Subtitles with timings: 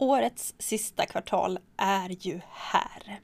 [0.00, 3.20] Årets sista kvartal är ju här.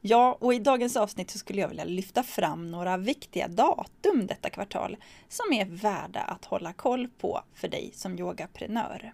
[0.00, 4.50] Ja, och i dagens avsnitt så skulle jag vilja lyfta fram några viktiga datum detta
[4.50, 4.96] kvartal
[5.28, 9.12] som är värda att hålla koll på för dig som yogaprenör.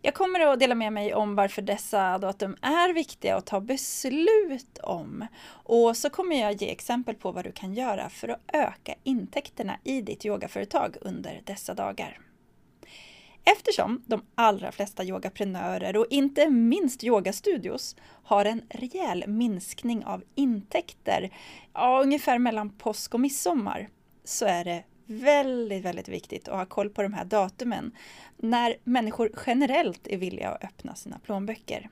[0.00, 4.78] Jag kommer att dela med mig om varför dessa datum är viktiga att ta beslut
[4.82, 5.26] om.
[5.48, 9.76] Och så kommer jag ge exempel på vad du kan göra för att öka intäkterna
[9.84, 12.31] i ditt yogaföretag under dessa dagar.
[13.44, 21.30] Eftersom de allra flesta yogaprenörer och inte minst yogastudios har en rejäl minskning av intäkter,
[21.72, 23.88] ja, ungefär mellan påsk och midsommar,
[24.24, 27.92] så är det väldigt, väldigt viktigt att ha koll på de här datumen
[28.36, 31.90] när människor generellt är villiga att öppna sina plånböcker.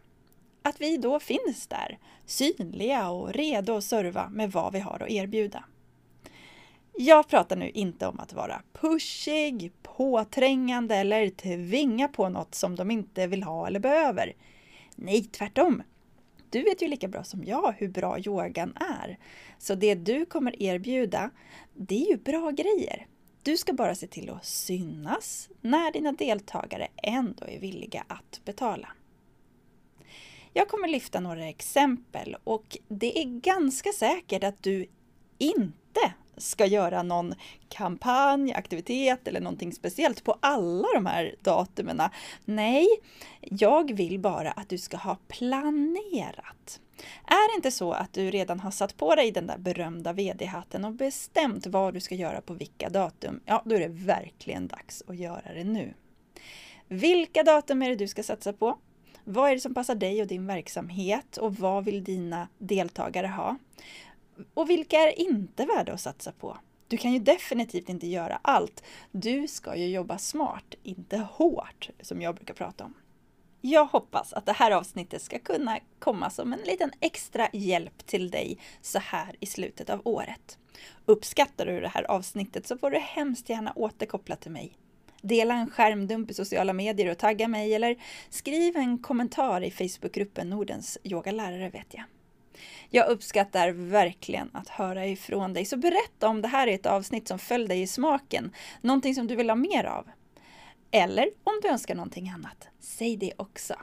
[0.62, 5.10] Att vi då finns där, synliga och redo att serva med vad vi har att
[5.10, 5.64] erbjuda.
[7.02, 12.90] Jag pratar nu inte om att vara pushig, påträngande eller tvinga på något som de
[12.90, 14.32] inte vill ha eller behöver.
[14.96, 15.82] Nej, tvärtom.
[16.50, 19.18] Du vet ju lika bra som jag hur bra yogan är.
[19.58, 21.30] Så det du kommer erbjuda,
[21.74, 23.06] det är ju bra grejer.
[23.42, 28.88] Du ska bara se till att synas när dina deltagare ändå är villiga att betala.
[30.52, 34.86] Jag kommer lyfta några exempel och det är ganska säkert att du
[35.38, 37.34] inte ska göra någon
[37.68, 42.02] kampanj, aktivitet eller någonting speciellt på alla de här datumen.
[42.44, 42.86] Nej,
[43.40, 46.80] jag vill bara att du ska ha planerat.
[47.24, 50.84] Är det inte så att du redan har satt på dig den där berömda VD-hatten
[50.84, 55.02] och bestämt vad du ska göra på vilka datum, ja då är det verkligen dags
[55.06, 55.94] att göra det nu.
[56.88, 58.78] Vilka datum är det du ska satsa på?
[59.24, 63.58] Vad är det som passar dig och din verksamhet och vad vill dina deltagare ha?
[64.54, 66.58] Och vilka är inte värda att satsa på?
[66.88, 68.84] Du kan ju definitivt inte göra allt.
[69.10, 72.94] Du ska ju jobba smart, inte hårt, som jag brukar prata om.
[73.60, 78.30] Jag hoppas att det här avsnittet ska kunna komma som en liten extra hjälp till
[78.30, 80.58] dig så här i slutet av året.
[81.06, 84.76] Uppskattar du det här avsnittet så får du hemskt gärna återkoppla till mig.
[85.22, 87.96] Dela en skärmdump i sociala medier och tagga mig eller
[88.30, 92.04] skriv en kommentar i Facebookgruppen Nordens yogalärare vet jag.
[92.90, 97.28] Jag uppskattar verkligen att höra ifrån dig, så berätta om det här är ett avsnitt
[97.28, 100.10] som föll dig i smaken, någonting som du vill ha mer av.
[100.90, 103.74] Eller om du önskar någonting annat, säg det också.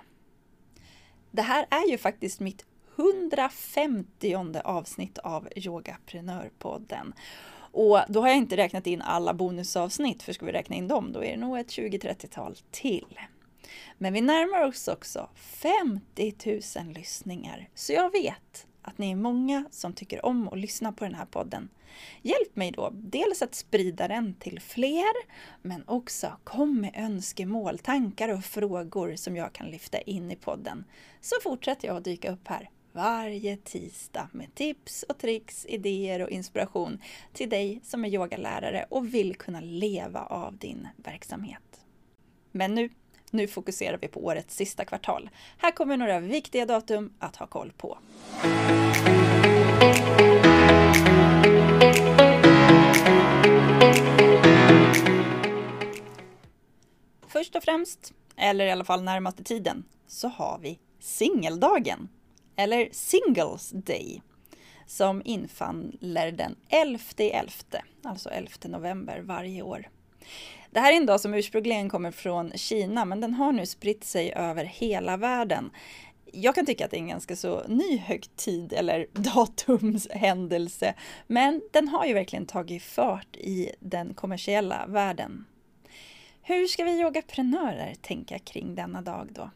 [1.32, 7.14] Det här är ju faktiskt mitt 150 avsnitt av Yogaprenörpodden.
[7.72, 11.12] Och då har jag inte räknat in alla bonusavsnitt, för ska vi räkna in dem,
[11.12, 13.20] då är det nog ett 20-30-tal till.
[13.98, 16.36] Men vi närmar oss också 50
[16.84, 21.04] 000 lyssningar, så jag vet att ni är många som tycker om att lyssna på
[21.06, 21.70] den här podden.
[22.22, 25.14] Hjälp mig då dels att sprida den till fler,
[25.62, 30.86] men också kom med önskemål, tankar och frågor som jag kan lyfta in i podden.
[31.22, 36.30] Så fortsätter jag att dyka upp här varje tisdag med tips och tricks, idéer och
[36.30, 37.02] inspiration
[37.34, 41.86] till dig som är yogalärare och vill kunna leva av din verksamhet.
[42.52, 42.90] Men nu
[43.32, 45.30] nu fokuserar vi på årets sista kvartal.
[45.58, 47.98] Här kommer några viktiga datum att ha koll på.
[57.28, 62.10] Först och främst, eller i alla fall närmaste tiden, så har vi singeldagen.
[62.56, 64.22] Eller Singles Day
[64.88, 67.52] som infaller den 11.11,
[68.04, 69.90] alltså 11 november varje år.
[70.72, 74.04] Det här är en dag som ursprungligen kommer från Kina men den har nu spritt
[74.04, 75.72] sig över hela världen.
[76.34, 80.94] Jag kan tycka att det är en ganska så ny högtid eller datumshändelse
[81.28, 85.46] men den har ju verkligen tagit fart i den kommersiella världen.
[86.42, 89.50] Hur ska vi yogaprenörer tänka kring denna dag då?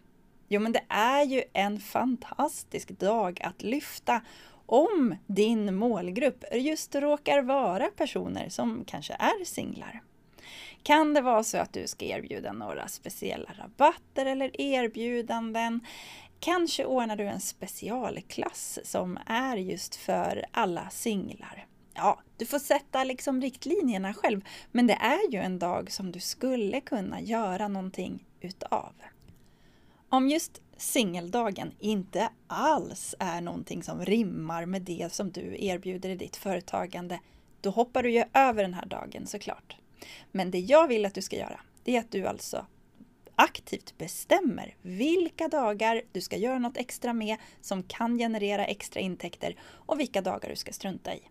[0.47, 4.21] Jo, men det är ju en fantastisk dag att lyfta
[4.65, 10.01] om din målgrupp just råkar vara personer som kanske är singlar.
[10.83, 15.79] Kan det vara så att du ska erbjuda några speciella rabatter eller erbjudanden?
[16.39, 21.65] Kanske ordnar du en specialklass som är just för alla singlar.
[21.93, 24.41] Ja, du får sätta liksom riktlinjerna själv,
[24.71, 28.93] men det är ju en dag som du skulle kunna göra någonting utav.
[30.09, 36.15] Om just singeldagen inte alls är någonting som rimmar med det som du erbjuder i
[36.15, 37.19] ditt företagande,
[37.61, 39.80] då hoppar du ju över den här dagen såklart.
[40.31, 42.65] Men det jag vill att du ska göra, det är att du alltså
[43.35, 49.55] aktivt bestämmer vilka dagar du ska göra något extra med som kan generera extra intäkter
[49.63, 51.21] och vilka dagar du ska strunta i.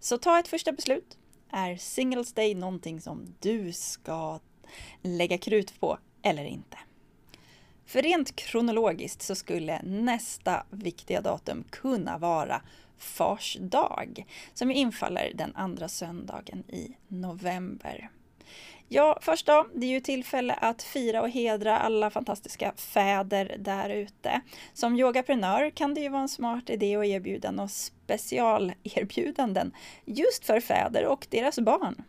[0.00, 1.18] Så ta ett första beslut.
[1.50, 4.40] Är Singles Day någonting som du ska
[5.02, 6.76] lägga krut på eller inte?
[7.86, 12.62] För rent kronologiskt så skulle nästa viktiga datum kunna vara
[12.98, 18.10] Fars dag, som infaller den andra söndagen i november.
[18.88, 23.90] Ja, först då, det är ju tillfälle att fira och hedra alla fantastiska fäder där
[23.90, 24.40] ute.
[24.72, 29.72] Som yogaprenör kan det ju vara en smart idé att erbjuda några specialerbjudanden
[30.04, 32.04] just för fäder och deras barn.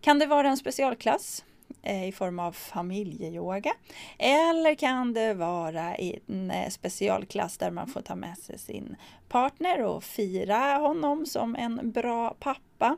[0.00, 1.44] Kan det vara en specialklass
[1.82, 3.72] Eh, i form av familjeyoga.
[4.18, 8.96] Eller kan det vara i en eh, specialklass där man får ta med sig sin
[9.28, 12.96] partner och fira honom som en bra pappa.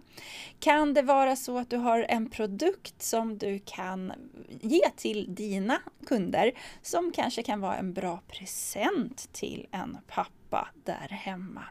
[0.61, 4.12] Kan det vara så att du har en produkt som du kan
[4.61, 6.52] ge till dina kunder
[6.82, 11.64] som kanske kan vara en bra present till en pappa där hemma.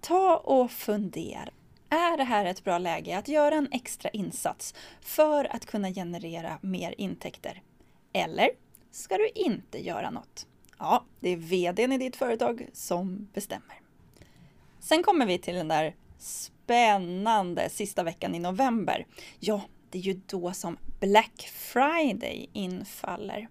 [0.00, 1.50] Ta och fundera
[1.90, 6.58] är det här ett bra läge att göra en extra insats för att kunna generera
[6.60, 7.62] mer intäkter?
[8.12, 8.50] Eller
[8.90, 10.46] ska du inte göra något?
[10.78, 13.80] Ja, det är VDn i ditt företag som bestämmer.
[14.80, 19.06] Sen kommer vi till den där spännande sista veckan i november.
[19.38, 23.48] Ja, det är ju då som Black Friday infaller.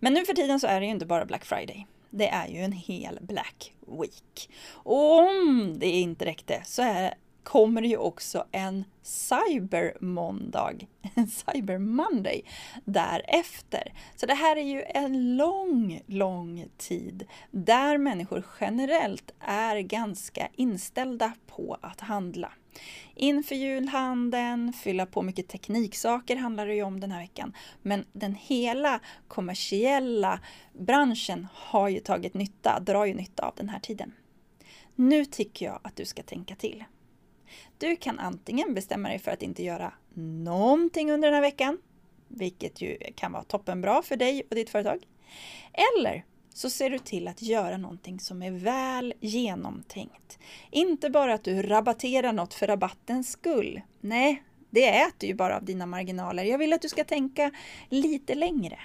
[0.00, 1.86] Men nu för tiden så är det ju inte bara Black Friday.
[2.10, 4.50] Det är ju en hel Black Week.
[4.70, 7.14] Och om det inte räckte så är
[7.44, 10.72] kommer det ju också en cybermåndag,
[11.14, 12.44] en cyber Monday
[12.84, 13.92] därefter.
[14.16, 21.32] Så det här är ju en lång, lång tid där människor generellt är ganska inställda
[21.46, 22.52] på att handla.
[23.14, 27.56] Inför julhandeln, fylla på mycket tekniksaker handlar det ju om den här veckan.
[27.82, 30.40] Men den hela kommersiella
[30.72, 34.12] branschen har ju tagit nytta, drar ju nytta av den här tiden.
[34.94, 36.84] Nu tycker jag att du ska tänka till.
[37.84, 41.78] Du kan antingen bestämma dig för att inte göra någonting under den här veckan,
[42.28, 45.06] vilket ju kan vara toppenbra för dig och ditt företag.
[45.72, 50.38] Eller så ser du till att göra någonting som är väl genomtänkt.
[50.70, 53.80] Inte bara att du rabatterar något för rabattens skull.
[54.00, 56.44] Nej, det äter ju bara av dina marginaler.
[56.44, 57.50] Jag vill att du ska tänka
[57.88, 58.78] lite längre.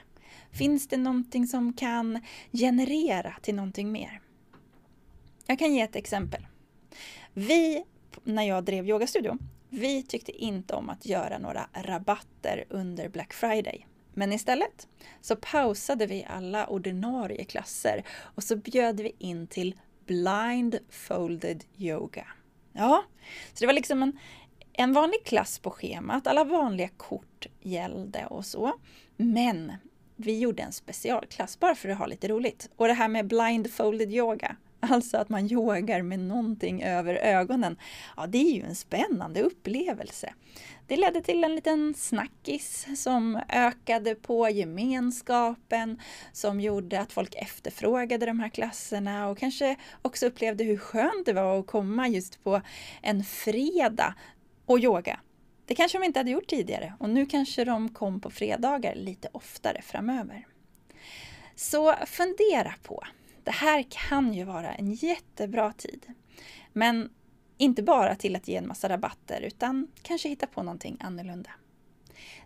[0.51, 4.21] Finns det någonting som kan generera till någonting mer?
[5.45, 6.47] Jag kan ge ett exempel.
[7.33, 7.83] Vi
[8.23, 9.37] när jag drev yogastudio,
[9.69, 13.85] vi tyckte inte om att göra några rabatter under Black Friday.
[14.13, 14.87] Men istället
[15.21, 19.75] så pausade vi alla ordinarie klasser och så bjöd vi in till
[20.05, 22.27] blindfolded yoga.
[22.73, 23.03] Ja,
[23.53, 24.19] så det var liksom en,
[24.73, 28.73] en vanlig klass på schemat, alla vanliga kort gällde och så.
[29.17, 29.73] Men
[30.15, 32.69] vi gjorde en specialklass bara för att ha lite roligt.
[32.75, 34.55] Och det här med blindfolded yoga,
[34.89, 37.77] Alltså att man yogar med någonting över ögonen.
[38.17, 40.33] Ja, det är ju en spännande upplevelse.
[40.87, 48.25] Det ledde till en liten snackis som ökade på gemenskapen, som gjorde att folk efterfrågade
[48.25, 52.61] de här klasserna och kanske också upplevde hur skönt det var att komma just på
[53.01, 54.15] en fredag
[54.65, 55.19] och yoga.
[55.65, 59.29] Det kanske de inte hade gjort tidigare och nu kanske de kom på fredagar lite
[59.31, 60.47] oftare framöver.
[61.55, 63.03] Så fundera på
[63.49, 66.05] det här kan ju vara en jättebra tid.
[66.73, 67.09] Men
[67.57, 71.49] inte bara till att ge en massa rabatter utan kanske hitta på någonting annorlunda.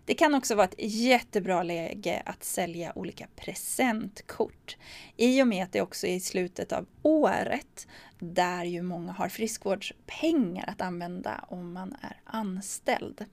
[0.04, 4.76] Det kan också vara ett jättebra läge att sälja olika presentkort
[5.16, 9.28] i och med att det också är i slutet av året där ju många har
[9.28, 13.24] friskvårdspengar att använda om man är anställd.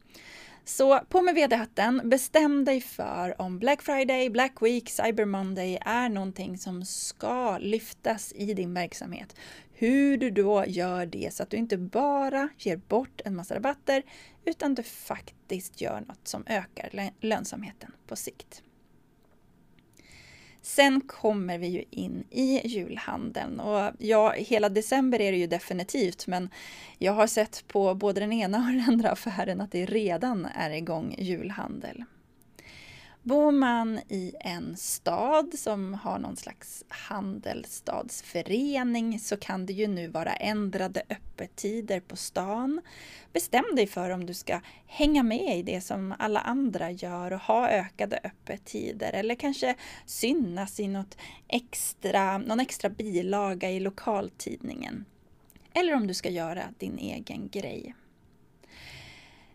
[0.65, 6.09] Så på med VD-hatten, bestäm dig för om Black Friday, Black Week, Cyber Monday är
[6.09, 9.35] någonting som ska lyftas i din verksamhet.
[9.73, 14.03] Hur du då gör det så att du inte bara ger bort en massa rabatter
[14.45, 18.63] utan du faktiskt gör något som ökar lönsamheten på sikt.
[20.61, 26.27] Sen kommer vi ju in i julhandeln och ja, hela december är det ju definitivt
[26.27, 26.49] men
[26.97, 30.69] jag har sett på både den ena och den andra affären att det redan är
[30.69, 32.03] igång julhandel.
[33.23, 40.07] Bor man i en stad som har någon slags handelsstadsförening så kan det ju nu
[40.07, 42.81] vara ändrade öppettider på stan.
[43.33, 47.39] Bestäm dig för om du ska hänga med i det som alla andra gör och
[47.39, 49.75] ha ökade öppettider eller kanske
[50.05, 55.05] synas i något extra, någon extra bilaga i lokaltidningen.
[55.73, 57.95] Eller om du ska göra din egen grej.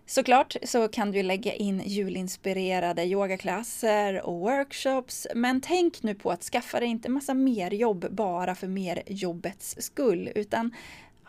[0.09, 6.43] Såklart så kan du lägga in julinspirerade yogaklasser och workshops, men tänk nu på att
[6.43, 10.75] skaffa dig inte massa mer jobb bara för mer jobbets skull, utan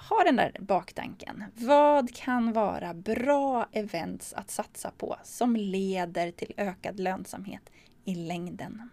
[0.10, 1.44] ha den där baktanken.
[1.56, 7.70] Vad kan vara bra events att satsa på som leder till ökad lönsamhet
[8.06, 8.90] i längden?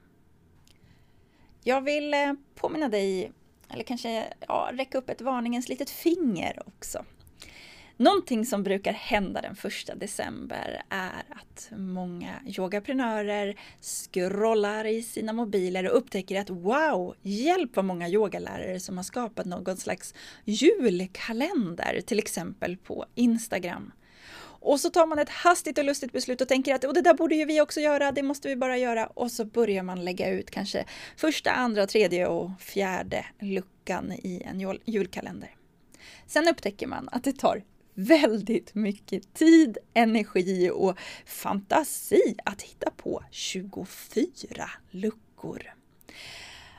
[1.63, 3.33] Jag vill eh, påminna dig,
[3.69, 7.05] eller kanske ja, räcka upp ett varningens litet finger också.
[7.97, 15.91] Någonting som brukar hända den första december är att många yogaprenörer scrollar i sina mobiler
[15.91, 22.19] och upptäcker att wow, hjälp vad många yogalärare som har skapat någon slags julkalender, till
[22.19, 23.93] exempel på Instagram.
[24.65, 27.15] Och så tar man ett hastigt och lustigt beslut och tänker att och det där
[27.15, 29.07] borde ju vi också göra, det måste vi bara göra.
[29.07, 30.85] Och så börjar man lägga ut kanske
[31.17, 35.55] första, andra, tredje och fjärde luckan i en julkalender.
[36.27, 37.63] Sen upptäcker man att det tar
[37.95, 45.63] väldigt mycket tid, energi och fantasi att hitta på 24 luckor.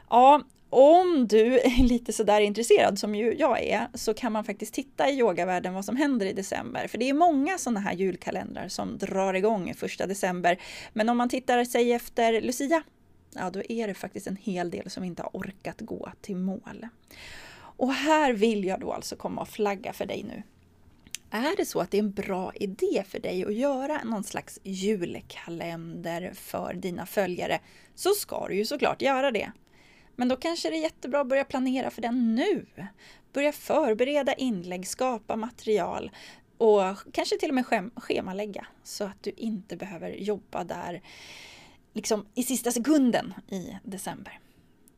[0.10, 4.74] Ja, om du är lite sådär intresserad som ju jag är så kan man faktiskt
[4.74, 6.88] titta i yogavärlden vad som händer i december.
[6.88, 10.58] För det är många sådana här julkalendrar som drar igång första december.
[10.94, 12.84] Men om man tittar sig efter Lucia,
[13.36, 16.88] ja då är det faktiskt en hel del som inte har orkat gå till mål.
[17.78, 20.44] Och här vill jag då alltså komma och flagga för dig nu
[21.32, 24.60] är det så att det är en bra idé för dig att göra någon slags
[24.64, 27.60] julkalender för dina följare
[27.96, 29.52] så ska du ju såklart göra det.
[30.16, 32.66] Men då kanske det är jättebra att börja planera för den nu.
[33.34, 36.12] Börja förbereda inlägg, skapa material
[36.58, 41.02] och kanske till och med schemalägga så att du inte behöver jobba där
[41.94, 44.40] liksom i sista sekunden i december.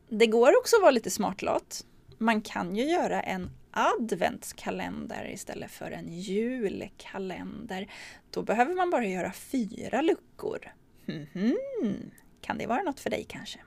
[0.08, 1.84] Det går också att vara lite smartlat.
[2.18, 7.90] Man kan ju göra en adventskalender istället för en julkalender.
[8.30, 10.72] Då behöver man bara göra fyra luckor.
[11.06, 12.10] Mm -hmm.
[12.40, 13.58] Kan det vara något för dig kanske?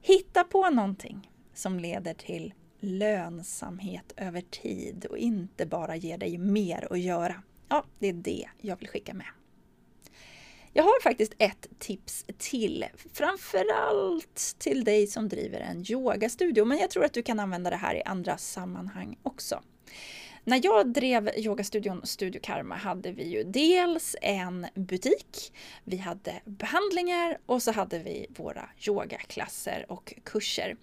[0.00, 6.88] Hitta på någonting som leder till lönsamhet över tid och inte bara ger dig mer
[6.90, 7.42] att göra.
[7.68, 9.26] Ja, det är det jag vill skicka med.
[10.76, 16.90] Jag har faktiskt ett tips till, framförallt till dig som driver en yogastudio, men jag
[16.90, 19.62] tror att du kan använda det här i andra sammanhang också.
[20.46, 25.52] När jag drev yogastudion Studio Karma hade vi ju dels en butik,
[25.84, 30.76] vi hade behandlingar och så hade vi våra yogaklasser och kurser.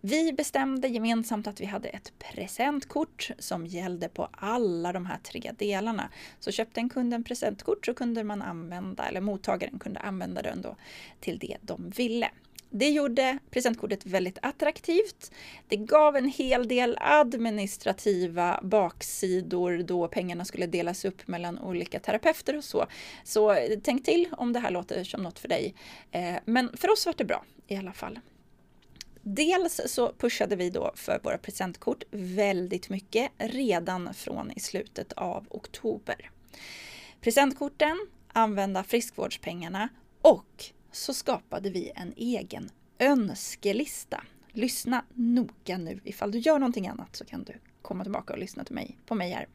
[0.00, 5.52] Vi bestämde gemensamt att vi hade ett presentkort som gällde på alla de här tre
[5.58, 6.10] delarna.
[6.40, 10.62] Så köpte en kund en presentkort så kunde man använda, eller mottagaren kunde använda den
[10.62, 10.76] då
[11.20, 12.30] till det de ville.
[12.74, 15.32] Det gjorde presentkortet väldigt attraktivt.
[15.68, 22.56] Det gav en hel del administrativa baksidor då pengarna skulle delas upp mellan olika terapeuter
[22.56, 22.86] och så.
[23.24, 25.74] Så tänk till om det här låter som något för dig.
[26.10, 28.20] Eh, men för oss var det bra i alla fall.
[29.22, 35.46] Dels så pushade vi då för våra presentkort väldigt mycket redan från i slutet av
[35.50, 36.30] oktober.
[37.20, 39.88] Presentkorten, använda friskvårdspengarna
[40.22, 44.24] och så skapade vi en egen önskelista.
[44.52, 46.00] Lyssna noga nu.
[46.04, 49.14] Ifall du gör någonting annat så kan du komma tillbaka och lyssna till mig, på
[49.14, 49.46] mig här.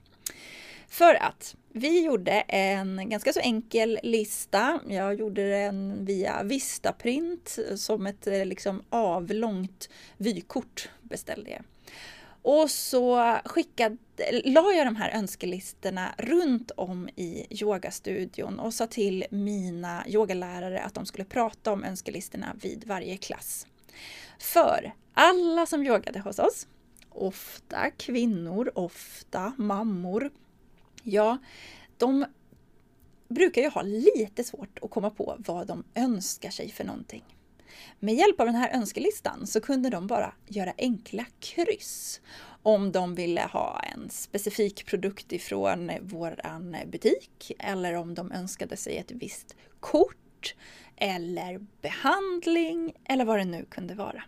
[0.88, 4.80] För att vi gjorde en ganska så enkel lista.
[4.88, 11.64] Jag gjorde den via Vistaprint som ett eh, liksom avlångt vykort beställde jag.
[12.42, 13.98] Och så skickade,
[14.44, 20.94] la jag de här önskelistorna runt om i yogastudion och sa till mina yogalärare att
[20.94, 23.68] de skulle prata om önskelistorna vid varje klass.
[24.40, 26.68] För alla som yogade hos oss,
[27.10, 30.32] ofta kvinnor, ofta mammor,
[31.04, 31.38] ja,
[31.98, 32.26] de
[33.28, 37.37] brukar ju ha lite svårt att komma på vad de önskar sig för någonting.
[38.00, 42.22] Med hjälp av den här önskelistan så kunde de bara göra enkla kryss
[42.64, 48.78] om de ville ha en specifik produkt ifrån våran eh, butik eller om de önskade
[48.78, 50.56] sig ett visst kort
[50.96, 54.24] eller behandling eller vad det nu kunde vara.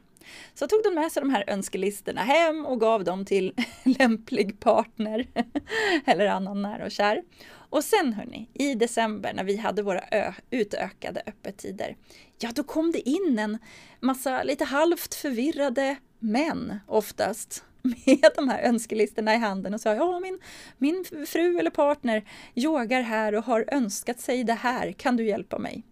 [0.53, 3.53] Så tog de med sig de här önskelistorna hem och gav dem till
[3.83, 5.27] lämplig partner
[6.05, 7.23] eller annan nära och kär.
[7.69, 10.03] Och sen hörni, i december när vi hade våra
[10.49, 11.95] utökade öppettider,
[12.39, 13.57] ja då kom det in en
[13.99, 20.19] massa lite halvt förvirrade män oftast med de här önskelistorna i handen och sa ja,
[20.19, 20.39] min,
[20.77, 22.23] min fru eller partner
[22.55, 25.83] yogar här och har önskat sig det här, kan du hjälpa mig?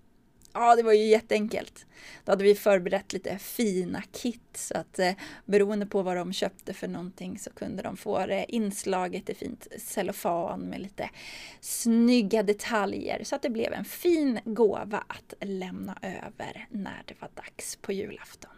[0.59, 1.85] Ja, det var ju jätteenkelt.
[2.25, 5.11] Då hade vi förberett lite fina kit så att eh,
[5.45, 9.67] beroende på vad de köpte för någonting så kunde de få det inslaget i fint
[9.79, 11.09] cellofan med lite
[11.59, 17.29] snygga detaljer så att det blev en fin gåva att lämna över när det var
[17.33, 18.51] dags på julafton.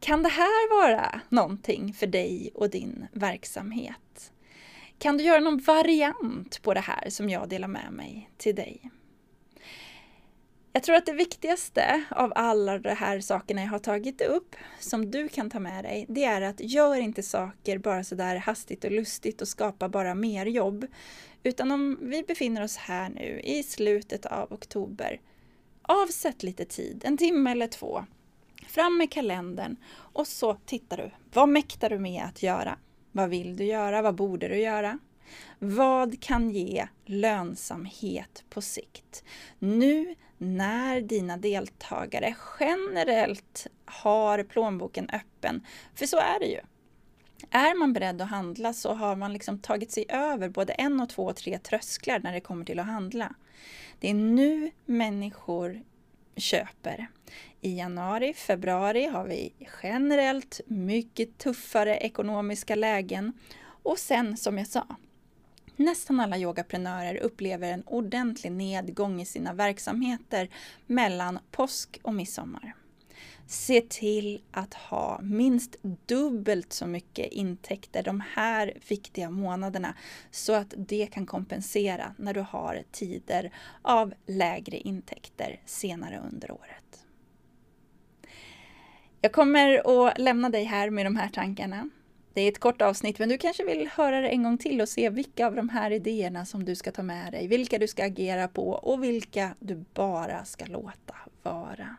[0.00, 4.32] Kan det här vara någonting för dig och din verksamhet?
[4.98, 8.90] Kan du göra någon variant på det här som jag delar med mig till dig?
[10.78, 15.10] Jag tror att det viktigaste av alla de här sakerna jag har tagit upp som
[15.10, 18.90] du kan ta med dig, det är att gör inte saker bara sådär hastigt och
[18.90, 20.86] lustigt och skapa bara mer jobb.
[21.42, 25.20] Utan om vi befinner oss här nu i slutet av oktober,
[25.82, 28.04] avsätt lite tid, en timme eller två.
[28.66, 31.10] Fram med kalendern och så tittar du.
[31.32, 32.78] Vad mäktar du med att göra?
[33.12, 34.02] Vad vill du göra?
[34.02, 34.98] Vad borde du göra?
[35.58, 39.24] Vad kan ge lönsamhet på sikt?
[39.58, 46.60] Nu när dina deltagare generellt har plånboken öppen, för så är det ju.
[47.50, 51.08] Är man beredd att handla så har man liksom tagit sig över både en och
[51.08, 53.34] två och tre trösklar när det kommer till att handla.
[54.00, 55.82] Det är nu människor
[56.36, 57.06] köper.
[57.60, 63.32] I januari, februari har vi generellt mycket tuffare ekonomiska lägen
[63.82, 64.86] och sen som jag sa,
[65.78, 70.48] Nästan alla yogaprenörer upplever en ordentlig nedgång i sina verksamheter
[70.86, 72.74] mellan påsk och midsommar.
[73.46, 79.94] Se till att ha minst dubbelt så mycket intäkter de här viktiga månaderna
[80.30, 87.04] så att det kan kompensera när du har tider av lägre intäkter senare under året.
[89.20, 91.88] Jag kommer att lämna dig här med de här tankarna.
[92.38, 94.88] Det är ett kort avsnitt, men du kanske vill höra det en gång till och
[94.88, 98.04] se vilka av de här idéerna som du ska ta med dig, vilka du ska
[98.04, 101.96] agera på och vilka du bara ska låta vara.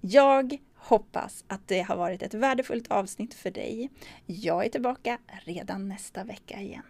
[0.00, 3.90] Jag hoppas att det har varit ett värdefullt avsnitt för dig.
[4.26, 6.86] Jag är tillbaka redan nästa vecka igen.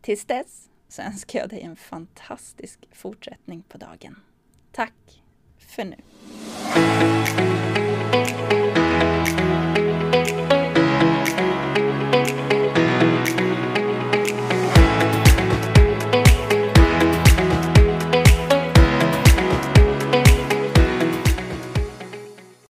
[0.00, 4.16] Tills dess så önskar jag dig en fantastisk fortsättning på dagen.
[4.72, 5.22] Tack
[5.58, 5.96] för nu!